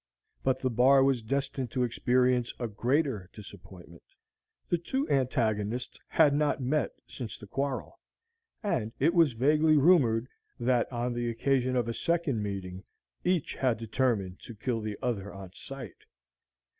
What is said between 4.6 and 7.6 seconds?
The two antagonists had not met since the